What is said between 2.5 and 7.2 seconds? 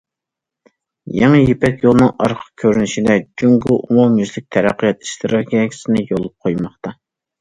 كۆرۈنۈشىدە جۇڭگو ئومۇميۈزلۈك تەرەققىيات ئىستراتېگىيەسىنى يولغا قويماقتا.